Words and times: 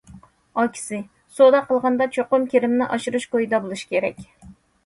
ئاكىسى: 0.61 0.97
سودا 1.35 1.59
قىلغاندا 1.67 2.09
چوقۇم 2.17 2.47
كىرىمنى 2.55 2.89
ئاشۇرۇش 2.97 3.29
كويىدا 3.35 3.61
بولۇش 3.67 3.85
كېرەك. 3.93 4.27